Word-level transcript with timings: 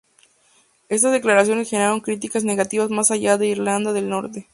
Estas 0.89 1.11
declaraciones 1.11 1.69
generaron 1.69 1.99
críticas 2.01 2.43
negativas 2.43 2.89
más 2.89 3.11
allá 3.11 3.37
de 3.37 3.45
Irlanda 3.49 3.93
del 3.93 4.09
Norte. 4.09 4.49